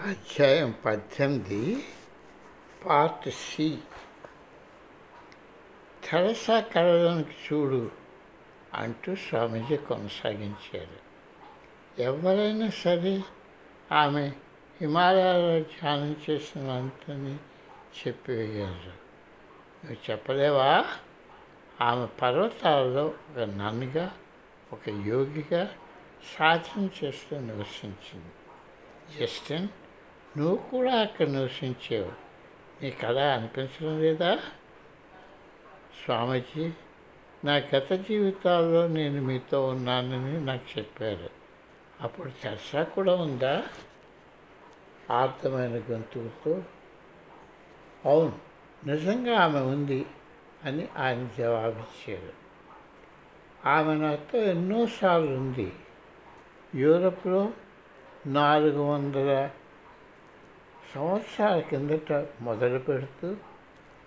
[0.00, 1.84] అధ్యాయం పద్దెనిమిది
[2.86, 3.78] part C.
[6.04, 7.90] Teresa కళలోనికి చూడు
[8.74, 10.98] అంటూ స్వామీజీ కొనసాగించారు.
[12.02, 13.22] ఎవరైనా సరే
[13.92, 14.32] ఆమె
[14.80, 17.34] హిమాలయాల్లో ధ్యానం చేసినంతని
[18.06, 19.00] చెప్పివేయగలరు
[19.84, 20.84] నువ్వు చెప్పలేవా?
[21.80, 24.16] ఆమె పర్వతాలలో ఒక నన్నుగా
[24.72, 25.74] ఒక యోగిగా
[26.38, 28.32] సాధన చేస్తూ నివసించింది.
[29.20, 29.68] జస్టిన్
[30.36, 32.12] నువ్వు కూడా అక్కడ నివసించావు
[32.82, 34.36] నీకు అలా అనిపించడం లేదా?
[36.04, 36.72] స్వామీజీ
[37.44, 41.30] నా గత జీవితాల్లో నేను మీతో ఉన్నానని నాకు చెప్పారు.
[42.00, 43.64] అప్పుడు చర్చ కూడా ఉందా?
[45.10, 46.62] ఆర్థమైన గొంతుకుతో
[48.04, 48.38] అవును
[48.86, 50.06] నిజంగా ఆమె ఉంది
[50.64, 52.32] అని ఆయన జవాబిచ్చారు.
[53.68, 55.72] ఆమె నాతో ఎన్నోసార్లు ఉంది
[56.74, 57.50] యూరప్లో
[58.26, 59.50] నాలుగు వందల
[60.94, 63.36] సంవత్సరాల కిందట మొదలు పెడుతూ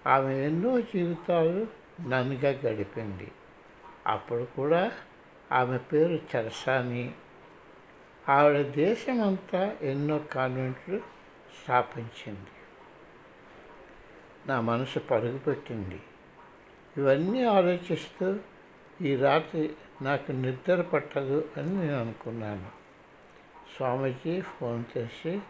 [0.07, 1.67] ఆమె ఎన్నో జీవితాలు
[2.09, 3.31] నన్నుగా గడిపింది.
[4.07, 4.91] అప్పుడు కూడా
[5.51, 7.13] ఆమె పేరు చరసాని.
[8.29, 10.97] ఆవిడ దేశమంతా ఎన్నో కాన్వెంట్లు
[11.63, 12.47] స్థాపించింది.
[14.47, 16.01] నా మనసు పరుగుపెట్టింది
[16.97, 18.39] ఇవన్నీ ఆలోచిస్తూ
[19.01, 22.69] ఈ రాత్రి నాకు నిద్ర పట్టదు అని నేను అనుకున్నాను.
[23.77, 25.41] స్వామీజీ ఫోన్ చేసి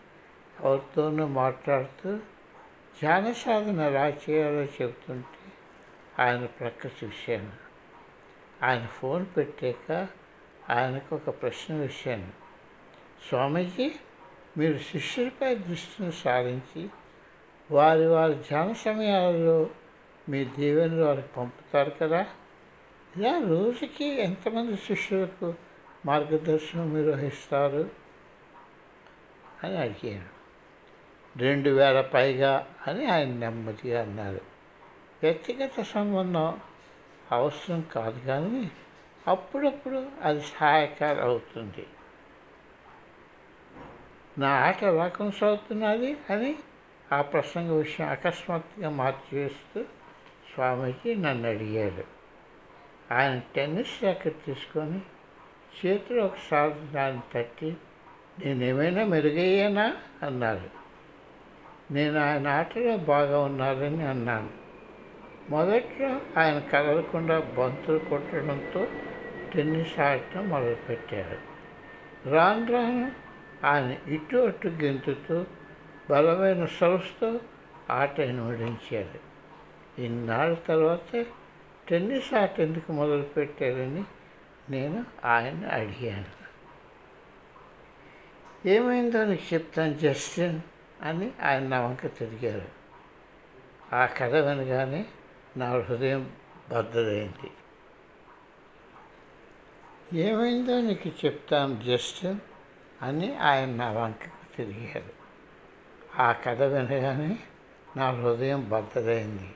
[0.63, 2.17] వారితోనూ మాట్లాడుతూ
[3.01, 5.51] ధ్యాన సాధన ఎలా చేయాలో చెబుతుంటే
[6.23, 7.51] ఆయన ప్రక్క చూశాను.
[8.65, 10.07] ఆయన ఫోన్ పెట్టాక
[10.69, 12.27] ఆయనకు ఒక ప్రశ్న వేశాను.
[13.29, 13.91] స్వామీజీ
[14.57, 16.89] మీరు శిష్యులపై దృష్టిని సారించి
[17.71, 19.69] వారి వారి ధ్యాన సమయాలలో
[20.29, 22.27] మీ దీవెనలు వారికి పంపుతారు కదా?
[23.17, 25.53] ఇలా రోజుకి ఎంతమంది శిష్యులకు
[26.05, 27.89] మార్గదర్శనం నిర్వహిస్తారు?
[29.63, 30.42] అని అడిగాను
[31.37, 34.41] రెండు వేల పైగా అని ఆయన నెమ్మదిగా అన్నారు.
[35.23, 36.59] వ్యక్తిగత సంబంధం
[37.31, 38.71] అవసరం కాదు కానీ
[39.27, 41.87] అప్పుడప్పుడు అది సహాయకారి అవుతుంది.
[44.37, 46.55] నా ఆట ఎలా కొనసాగుతున్నది అని
[47.13, 49.83] ఆ ప్రసంగ విషయం అకస్మాత్తుగా మార్చివేస్తూ
[50.53, 52.03] స్వామీజీ నన్ను అడిగాడు
[53.13, 55.01] ఆయన టెన్నిస్ ర్యాకెట్ తీసుకొని
[55.85, 57.77] చేతిలో ఒకసారి దాన్ని తట్టి
[58.39, 59.97] నేనేమైనా మెరుగయ్యానా?
[60.21, 60.82] అన్నారు.
[61.91, 64.49] నేను ఆయన ఆటలో బాగా ఉన్నారని అన్నాను.
[65.49, 68.87] మొదట్లో ఆయన కదలకుండా బంతులు కొట్టడంతో
[69.55, 71.37] టెన్నిస్ ఆడటం మొదలుపెట్టారు.
[72.29, 73.11] రాను రాను
[73.65, 75.45] ఆయన ఇటు అటు గెంతుతూ
[76.09, 77.39] బలమైన సరస్తో
[77.89, 79.33] ఆట ఓడించారు
[80.01, 81.25] ఇన్నాళ్ళ తర్వాత
[81.89, 84.03] టెన్నిస్ ఆట ఎందుకు మొదలుపెట్టారని
[84.69, 86.43] నేను ఆయన అడిగాను.
[88.65, 90.61] ఏమైందో నీకు చెప్తాను జస్టిన్?
[91.03, 92.67] అని ఆయన నా వంక తిరిగారు.
[93.95, 95.05] ఆ కథ వినగానే
[95.57, 96.31] నా హృదయం
[96.69, 97.51] బద్దలైంది.
[100.19, 102.39] ఏమైందో నీకు చెప్తాను జస్టిన్
[103.01, 105.23] అని ఆయన నా వంకకు తిరిగారు.
[106.21, 107.39] ఆ కథ వినగానే
[107.97, 109.55] నా హృదయం బద్దలైంది.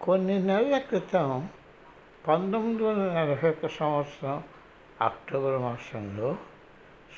[0.00, 1.48] కొన్ని నెలల క్రితం
[2.28, 4.42] పంతొమ్మిది వందల నలభై ఒక సంవత్సరం
[5.00, 6.36] అక్టోబర్ మాసంలో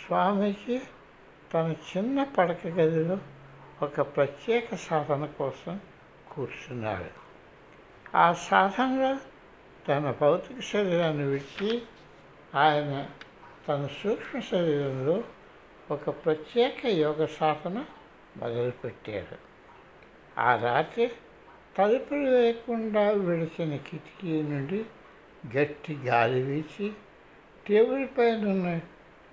[0.07, 0.81] స్వామీజీ
[1.57, 3.19] తన చిన్న పడక గదిలో
[3.83, 5.81] ఒక ప్రత్యేక సాధన కోసం
[6.31, 7.11] కూర్చున్నాడు.
[8.17, 9.17] ఆ సాధనలో
[9.89, 11.83] తన భౌతిక శరీరాన్ని విడిచి
[12.55, 13.07] ఆయన
[13.69, 15.25] తన సూక్ష్మ శరీరంలో
[15.91, 17.85] ఒక ప్రత్యేక యోగ సాధన
[18.37, 19.37] మొదలుపెట్టాడు.
[20.41, 21.11] ఆ రాత్రి
[21.79, 24.85] తలుపులు వేయకుండా విడిచిన కిటికీ నుండి
[25.59, 26.93] గట్టి గాలి వీచి
[27.69, 28.81] టేబుల్ పైన ఉన్న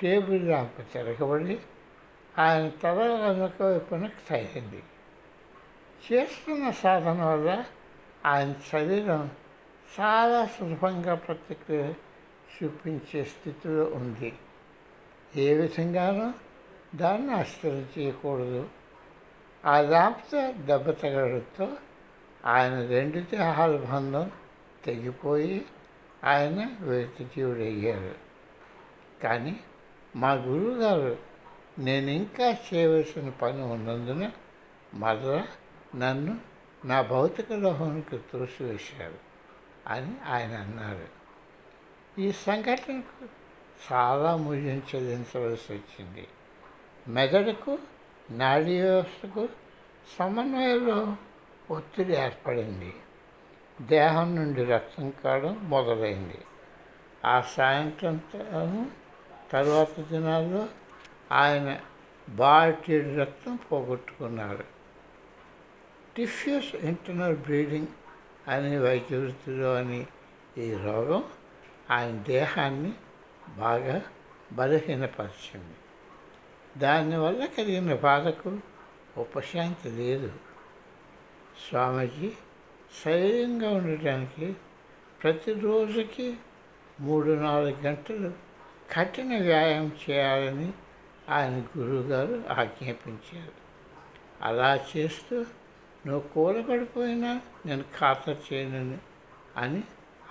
[0.02, 1.60] టేబుల్ ల్యాంప్ తిరగబడి
[2.40, 4.84] ఆయన తల వెనుక వైపునకు సాగింది
[6.04, 7.66] చేస్తున్న సాధన వల్ల
[8.26, 9.32] ఆయన శరీరం
[10.00, 11.94] చాలా సులభంగా ప్రతిక్రియ
[12.56, 14.34] చూపించే స్థితిలో ఉంది.
[15.36, 16.32] ఏ విధంగానూ
[16.98, 18.70] దాన్ని ఆశ్చర్యం చేయకూడదు.
[19.66, 21.70] ఆ ల్యాంప్తో దెబ్బ తగడంతో
[22.46, 24.32] ఆయన రెండు దేహాల బంధం
[24.86, 25.66] తెగిపోయి
[26.24, 26.70] ఆయన
[27.22, 28.16] జీవుడయ్యారు
[29.24, 29.60] కానీ
[30.16, 31.33] మా గురువుగారు
[31.80, 34.32] నేను ఇంకా చేయవలసిన పని ఉన్నందున
[34.94, 35.48] మరలా
[35.96, 36.40] నన్ను
[36.86, 39.18] నా భౌతిక లోహానికి త్రోసివేశారు
[39.88, 41.08] అని ఆయన అన్నారు.
[42.22, 43.26] ఈ సంఘటనకు
[43.94, 46.28] చాలా మూల్యం చెల్లించవలసి వచ్చింది.
[47.08, 47.78] మెదడుకు
[48.30, 49.50] నాడీ వ్యవస్థకు
[50.20, 51.16] సమన్వయంలో
[51.72, 52.94] ఒత్తిడి ఏర్పడింది.
[53.82, 56.38] దేహం నుండి రక్తం కావడం మొదలైంది.
[57.26, 58.22] ఆ సాయంత్రం
[59.52, 60.68] తరువాత దినాల్లో
[61.32, 61.80] ఆయన
[62.30, 64.64] బాటిల్ రక్తం పోగొట్టుకున్నారు
[66.18, 67.88] టిఫ్యూస్ ఇంటర్నల్ బ్లీడింగ్
[68.48, 70.08] అనే వైద్య వృత్తిలో అని
[70.58, 71.24] ఈ రోగం
[71.92, 72.94] ఆయన దేహాన్ని
[73.58, 74.02] బాగా
[74.54, 75.76] బలహీనపరిచింది.
[76.80, 78.60] దానివల్ల కలిగిన బాధకు
[79.18, 80.32] ఉపశాంతి లేదు.
[81.70, 82.32] స్వామీజీ
[83.06, 84.54] శరీరంగా ఉండటానికి
[85.24, 86.38] ప్రతిరోజుకి
[87.00, 88.34] మూడు నాలుగు గంటలు
[88.94, 90.74] కఠిన వ్యాయామం చేయాలని
[91.30, 93.52] ఆయన గురువుగారు ఆజ్ఞాపించారు.
[94.42, 95.46] అలా చేస్తూ
[96.08, 98.98] నువ్వు కూలబడిపోయినా నేను ఖాతరు చేయనని
[99.58, 99.84] అని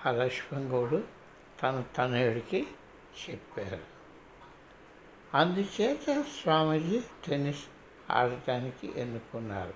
[0.05, 1.03] ఆ లక్ష్మణగౌడు
[1.63, 2.67] తన తనయుడికి
[3.29, 3.79] చెప్పారు.
[5.37, 7.65] అందుచేత స్వామీజీ టెన్నిస్
[8.11, 9.73] ఆడటానికి ఎన్నుకున్నారు.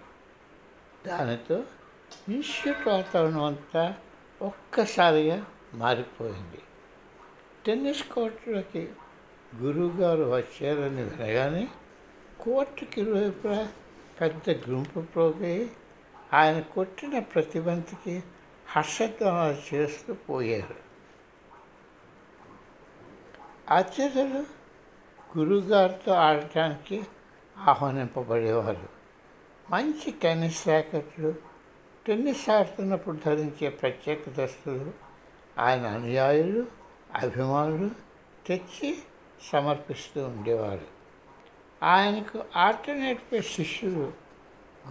[1.08, 1.64] దానితో
[2.30, 3.96] ఇన్స్టిట్యూట్ వాతావరణం అంతా
[4.42, 6.60] ఒక్కసారిగా మారిపోయింది.
[7.66, 8.90] టెన్నిస్ కోర్టులోకి
[9.56, 11.68] గురువుగారు వచ్చారని వినగానే
[12.42, 13.68] కోర్టుకి ఇరువైపులా
[14.22, 15.70] పెద్ద గుంపు ప్రోగై
[16.34, 18.24] ఆయన కొట్టిన ప్రతిబంతికి
[18.68, 20.76] హర్షధ్వానాలు చేస్తూ పోయారు.
[23.74, 24.46] అతిథులు
[25.38, 27.04] గురువుగారితో ఆడటానికి
[27.58, 28.90] ఆహ్వానింపబడేవారు.
[29.70, 31.36] మంచి టెన్నిస్ ర్యాకెట్లు
[32.08, 34.92] టెన్నిస్ ఆడుతున్నప్పుడు ధరించే ప్రత్యేక దుస్తులు
[35.58, 36.66] ఆయన అనుయాయులు
[37.16, 37.90] అభిమానులు
[38.48, 38.98] తెచ్చి
[39.44, 40.88] సమర్పిస్తూ ఉండేవారు.
[41.84, 42.76] ఆయనకు ఆట
[43.40, 44.14] శిష్యులు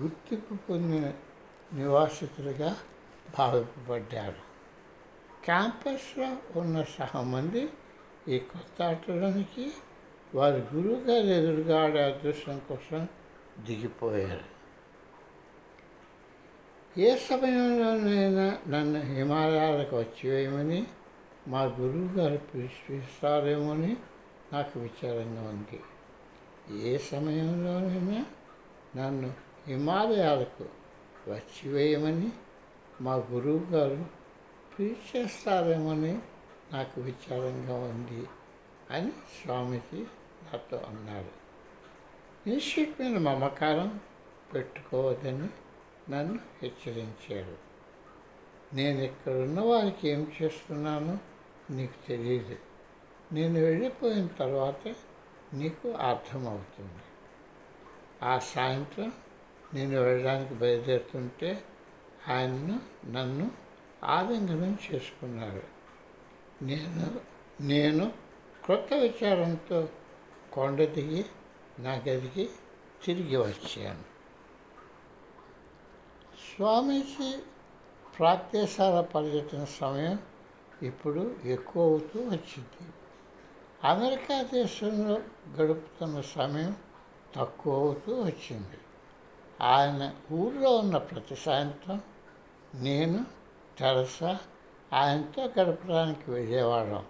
[0.01, 1.13] గుర్తింపు పొందిన
[1.73, 2.77] నివాసితులుగా
[3.39, 4.47] భావింపబడ్డారు.
[5.45, 7.69] క్యాంపస్లో ఉన్న సహా మంది
[8.29, 9.73] ఈ కొత్త ఆటలోనికి
[10.35, 13.09] వారి గురువుగారు ఎదురుగా ఆడే అదృష్టం కోసం
[13.67, 14.57] దిగిపోయారు.
[17.01, 20.87] ఏ సమయంలోనైనా నన్ను హిమాలయాలకు వచ్చివేయమని
[21.49, 23.97] మా గురువుగారు పిలిచి పిలిపిస్తారేమోని
[24.53, 25.81] నాకు విచారంగా ఉంది.
[26.85, 28.27] ఏ సమయంలోనైనా
[28.97, 29.35] నన్ను
[29.67, 30.69] హిమాలయాలకు
[31.31, 32.31] వచ్చివేయమని
[33.01, 34.07] మా గురువు గారు
[34.79, 36.19] పిలిచేస్తారేమోని
[36.73, 38.27] నాకు విచారంగా ఉంది
[38.91, 39.99] అని స్వామిజీ
[40.53, 41.47] నాతో అన్నారు.
[42.51, 44.01] ఇన్స్టిట్యూట్ మీద మమకారం
[44.55, 45.49] పెట్టుకోవద్దని
[46.11, 47.57] నన్ను హెచ్చరించారు.
[48.75, 51.19] నేను ఇక్కడ ఉన్న వారికి ఏం చేస్తున్నానో
[51.71, 52.66] నీకు తెలియదు.
[53.33, 54.95] నేను వెళ్ళిపోయిన తర్వాత
[55.53, 57.03] నీకు అర్థమవుతుంది.
[58.23, 59.13] ఆ సాయంత్రం
[59.75, 61.65] నేను వెళ్ళడానికి బయలుదేరుతుంటే
[62.29, 62.81] ఆయన్ను
[63.11, 63.51] నన్ను
[64.05, 65.63] ఆలింగనం చేసుకున్నారు.
[66.63, 67.21] నేను
[67.61, 68.13] నేను
[68.65, 69.89] క్రొత్త విచారంతో
[70.53, 71.25] కొండ దిగి
[71.79, 72.49] నా గదికి
[73.05, 74.17] తిరిగి వచ్చాను.
[76.57, 77.39] స్వామీజీ
[78.19, 80.19] ప్రాక్తేశాల పర్యటన సమయం
[80.83, 82.93] ఇప్పుడు ఎక్కువ అవుతూ వచ్చింది.
[83.85, 85.21] అమెరికా దేశంలో
[85.57, 86.77] గడుపుతున్న సమయం
[87.35, 88.79] తక్కువ అవుతూ వచ్చింది.
[89.61, 92.03] ఆయన ఊళ్ళో ఉన్న ప్రతి సాయంత్రం
[92.75, 93.27] నేను
[93.79, 94.39] తెరసా
[94.93, 97.05] ఆయనతో గడపడానికి వెళ్ళేవాళ్ళం.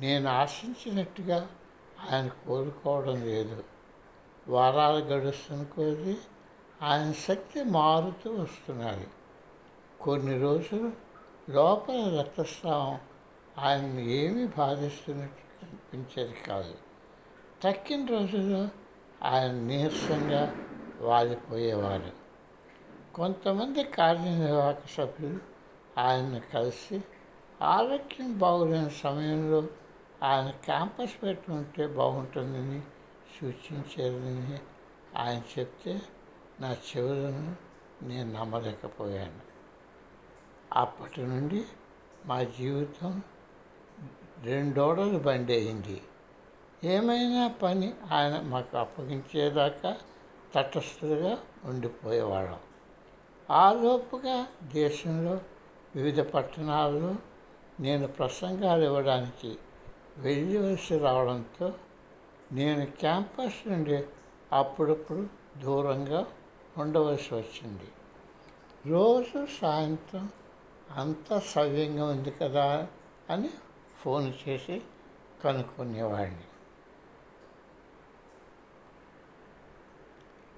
[0.00, 1.48] నేను ఆశించినట్టుగా
[2.10, 3.64] ఆయన కోరుకోవడం లేదు.
[4.48, 6.16] వారాలు గడుస్తున్న కొద్దీ
[6.82, 9.08] ఆయన శక్తి మారుతూ వస్తున్నది.
[10.00, 10.92] కొన్ని రోజులు
[11.50, 13.00] లోపల రక్తస్రావం
[13.58, 15.45] ఆయన్ని ఏమీ బాధిస్తున్నట్టు
[15.96, 16.74] కనిపించేది కాదు.
[17.62, 18.68] తక్కిన రోజుల్లో
[19.22, 20.56] ఆయన నీరసంగా
[21.00, 22.12] వాలిపోయేవారు.
[23.14, 25.38] కొంతమంది కార్యనిర్వాహక సభ్యులు
[25.98, 27.04] ఆయన్ని కలిసి
[27.62, 29.68] ఆరోగ్యం బాగులేని సమయంలో
[30.22, 32.80] ఆయన క్యాంపస్ పెట్టుకుంటే బాగుంటుందని
[33.40, 34.58] సూచించేదని
[35.18, 36.02] ఆయన చెప్తే
[36.60, 37.56] నా చెవులను
[38.02, 39.40] నేను నమ్మలేకపోయాను.
[40.72, 41.64] అప్పటి నుండి
[42.26, 43.22] మా జీవితం
[44.44, 46.02] రెండోడలు బండి అయింది
[46.84, 49.96] ఏమైనా పని ఆయన మాకు అప్పగించేదాకా
[50.54, 52.58] తటస్థులుగా ఉండిపోయేవాళ్ళం.
[53.50, 55.40] ఆలోపుగా దేశంలో
[55.96, 57.14] వివిధ పట్టణాల్లో
[57.80, 59.58] నేను ప్రసంగాలు ఇవ్వడానికి
[60.16, 61.72] వెళ్ళవలసి రావడంతో
[62.52, 64.04] నేను క్యాంపస్ నుండి
[64.52, 65.26] అప్పుడప్పుడు
[65.58, 66.26] దూరంగా
[66.78, 67.88] ఉండవలసి వచ్చింది.
[68.86, 70.28] రోజు సాయంత్రం
[70.96, 72.88] అంతా సవ్యంగా ఉంది కదా
[73.30, 73.48] అని
[74.06, 74.82] ఫోన్ చేసి
[75.44, 76.44] కనుక్కునేవాడిని.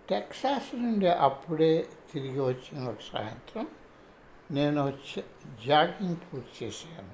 [0.08, 3.66] టెక్సాస్ నుండి అప్పుడే తిరిగి వచ్చిన ఒక సాయంత్రం
[4.50, 5.24] నేను వచ్చి
[5.66, 7.10] జాగింగ్ పూర్తి చేశాను.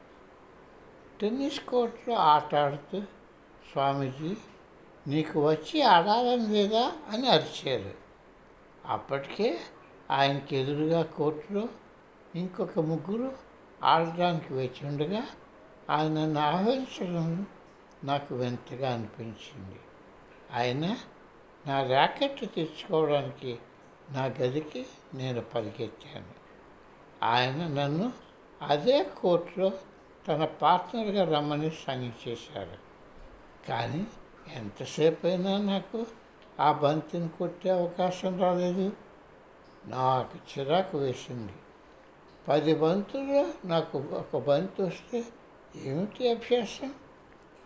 [1.20, 3.00] టెన్నిస్ కోర్టులో ఆట ఆడుతూ
[3.72, 4.36] స్వామీజీ
[5.06, 6.92] నీకు వచ్చి ఆడాలని లేదా?
[7.08, 7.94] అని అరిచారు.
[8.86, 9.60] అప్పటికే
[10.10, 11.68] ఆయనకి ఎదురుగా కోర్టులో
[12.34, 13.32] ఇంకొక ముగ్గురు
[13.84, 15.22] ఆడడానికి వేచి ఉండగా
[15.90, 17.46] ఆయన నన్ను ఆహ్వానించడం
[18.04, 19.80] నాకు వింతగా అనిపించింది.
[20.52, 20.96] ఆయన
[21.66, 23.58] నా ర్యాకెట్ తెచ్చుకోవడానికి
[24.10, 26.44] నా గదికి నేను పరిగెత్తాను.
[27.22, 28.12] ఆయన నన్ను
[28.62, 29.72] అదే కోర్టులో
[30.28, 32.78] తన పార్ట్నర్గా రమ్మని సంగతి చేశారు.
[33.68, 34.06] కానీ
[34.54, 36.06] ఎంతసేపు అయినా నాకు
[36.60, 38.92] ఆ బంతిని కొట్టే అవకాశం రాలేదు.
[39.84, 41.52] నాకు చిరాకు వేసింది.
[42.48, 45.24] పది బంతుల్లో నాకు ఒక బంతి వస్తే
[45.76, 46.94] ఏమిటి అభ్యాసం?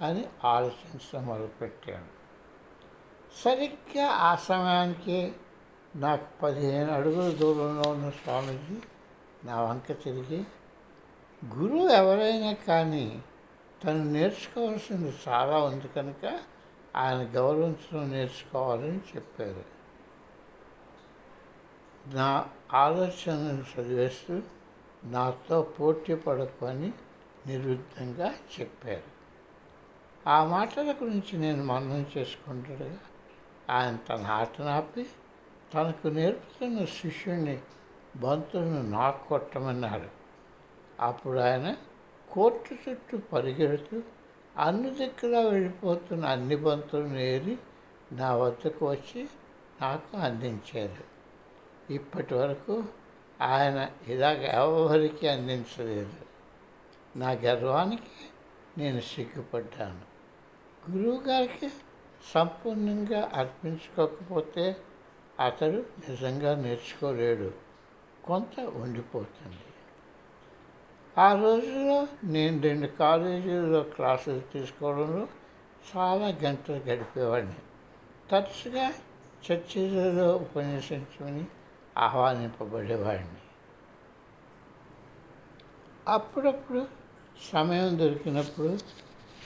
[0.00, 2.18] అని ఆలోచించడం మొదలుపెట్టాను.
[3.44, 5.32] సరిగ్గా ఆ సమయానికి
[5.96, 8.80] నాకు పదిహేను అడుగుల దూరంలో ఉన్న స్వామీజీ
[9.44, 10.44] నా వంక తిరిగి
[11.56, 13.22] గురువు ఎవరైనా కానీ
[13.84, 16.38] తను నేర్చుకోవాల్సింది చాలా ఉంది కనుక
[16.96, 19.64] ఆయన గౌరవించడం నేర్చుకోవాలని చెప్పారు.
[22.06, 24.42] నా ఆలోచనను చదివేస్తూ
[25.04, 26.92] నాతో పోటీ పడకని
[27.48, 29.18] నిరుద్ధంగా చెప్పారు.
[30.28, 32.98] ఆ మాటల గురించి నేను మననం చేసుకుంటుండగా
[33.70, 35.06] ఆయన తన ఆటను ఆపి
[35.74, 37.58] తనకు నేర్పుతున్న శిష్యుణ్ణి
[38.16, 40.08] బంతులను నాకు కొట్టమన్నాడు.
[41.02, 41.76] అప్పుడు ఆయన
[42.30, 44.02] కోర్టు చుట్టూ పరిగెడుతూ
[44.56, 47.58] అన్ని దిక్కులా వెళ్ళిపోతున్న అన్ని బంతులను ఏరి
[48.12, 49.28] నా వద్దకు వచ్చి
[49.80, 51.04] నాకు అందించారు.
[51.92, 52.84] ఇప్పటి వరకు
[53.40, 56.27] ఆయన ఇలాగ ఎవరికి అందించలేదు.
[57.18, 58.30] నా గర్వానికి
[58.78, 60.00] నేను సిగ్గుపడ్డాను.
[60.90, 61.68] గురువుగారికి
[62.34, 64.76] సంపూర్ణంగా అర్పించుకోకపోతే
[65.44, 67.52] అతడు నిజంగా నేర్చుకోలేడు.
[68.24, 69.64] కొంత ఉండిపోతుంది.
[71.18, 75.28] ఆ రోజుల్లో నేను రెండు కాలేజీల్లో క్లాసులు తీసుకోవడంలో
[75.96, 77.54] చాలా గంటలు గడిపేవాడిని.
[78.30, 78.92] తరచుగా
[79.52, 81.46] చర్చిలలో ఉపన్యసించమని
[81.98, 83.40] ఆహ్వానింపబడేవాడిని.
[86.08, 87.07] అప్పుడప్పుడు
[87.42, 88.78] సమయం దొరికినప్పుడు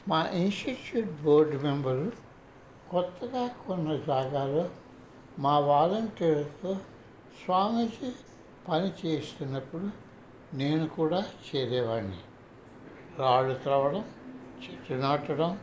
[0.08, 2.12] మా ఇన్స్టిట్యూట్ బోర్డు మెంబరు
[2.90, 4.70] కొత్తగా కొన్న జాగాలో
[5.38, 6.76] మా వాలంటీర్లతో
[7.44, 8.12] స్వామీజీ
[8.68, 9.88] పని చేస్తున్నప్పుడు
[10.54, 12.20] నేను కూడా చేరేవాడిని
[13.18, 14.04] రాళ్ళు త్రవ్వడం
[14.64, 15.58] చెట్టు నాటడం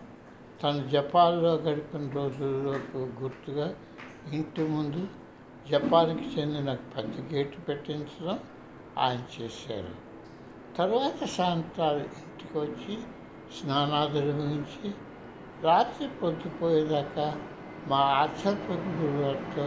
[0.64, 3.76] తన జపాల్లో గడిపిన రోజుల్లోకి గుర్తుగా
[4.34, 5.08] ఇంటి ముందు
[5.70, 8.40] జపాన్కి చెందిన పెద్ద గేటు పెట్టించడం
[8.98, 10.09] ఆయన చేశారు.
[10.80, 12.98] తర్వాత సాయంత్రాలు ఇంటికి వచ్చి
[13.56, 14.92] స్నానాదులు ముగించి
[15.64, 17.26] రాత్రి పొద్దుపోయేదాకా
[17.88, 19.66] మా ఆధ్యాత్మిక గురువులతో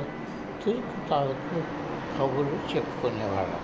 [0.64, 1.60] తిరుగు తాగుతూ
[2.16, 3.62] కబుర్లు చెప్పుకునేవాళ్ళం.